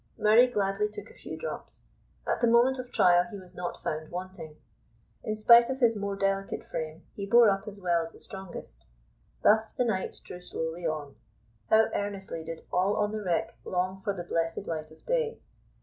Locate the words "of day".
14.89-15.37